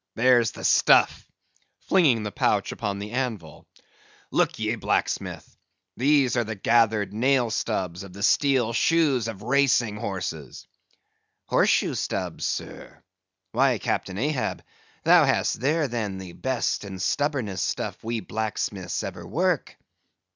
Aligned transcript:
There's 0.15 0.49
the 0.49 0.63
stuff," 0.63 1.29
flinging 1.81 2.23
the 2.23 2.31
pouch 2.31 2.71
upon 2.71 2.97
the 2.97 3.11
anvil. 3.11 3.67
"Look 4.31 4.57
ye, 4.57 4.73
blacksmith, 4.73 5.55
these 5.95 6.35
are 6.35 6.43
the 6.43 6.55
gathered 6.55 7.13
nail 7.13 7.51
stubbs 7.51 8.01
of 8.01 8.11
the 8.11 8.23
steel 8.23 8.73
shoes 8.73 9.27
of 9.27 9.43
racing 9.43 9.97
horses." 9.97 10.65
"Horse 11.49 11.69
shoe 11.69 11.93
stubbs, 11.93 12.45
sir? 12.45 13.03
Why, 13.51 13.77
Captain 13.77 14.17
Ahab, 14.17 14.63
thou 15.03 15.23
hast 15.23 15.61
here, 15.61 15.87
then, 15.87 16.17
the 16.17 16.33
best 16.33 16.83
and 16.83 16.99
stubbornest 16.99 17.63
stuff 17.67 18.03
we 18.03 18.21
blacksmiths 18.21 19.03
ever 19.03 19.23
work." 19.27 19.77